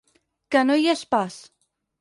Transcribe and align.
Que 0.55 0.63
no 0.69 0.79
hi 0.79 0.89
és 0.95 1.05
pas. 1.13 1.39